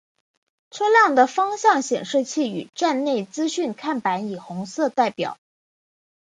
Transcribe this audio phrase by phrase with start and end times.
[0.71, 5.37] 车辆的方向显示器与站内资讯看板以红色代表。